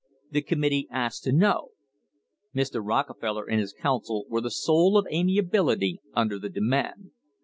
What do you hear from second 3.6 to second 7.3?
counsel were the soul of amiability under the demand.